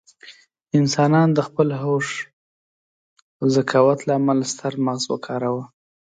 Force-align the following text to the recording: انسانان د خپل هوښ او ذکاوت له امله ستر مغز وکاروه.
انسانان 0.79 1.29
د 1.33 1.39
خپل 1.47 1.67
هوښ 1.81 2.07
او 3.39 3.45
ذکاوت 3.55 3.99
له 4.07 4.13
امله 4.19 4.43
ستر 4.53 4.73
مغز 4.85 5.03
وکاروه. 5.09 5.63